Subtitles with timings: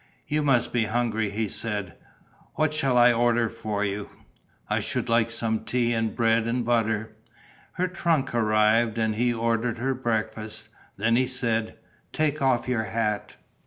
[0.27, 1.93] "You must be hungry," he said.
[2.55, 4.09] "What shall I order for you?"
[4.67, 7.17] "I should like some tea and bread and butter."
[7.73, 10.69] Her trunk arrived; and he ordered her breakfast.
[10.97, 11.77] Then he said:
[12.13, 13.35] "Take off your hat."